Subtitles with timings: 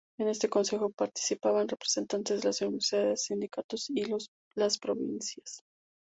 [0.17, 4.03] En este consejos participaban representantes de las universidades, los sindicatos y
[4.55, 5.61] las provincias.